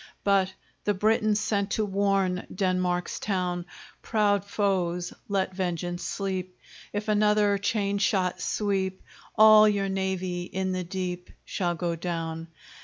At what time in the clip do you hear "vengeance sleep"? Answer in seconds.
5.53-6.57